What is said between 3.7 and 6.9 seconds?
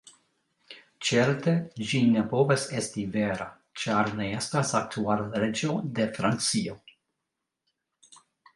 ĉar ne estas aktuala reĝo de Francio.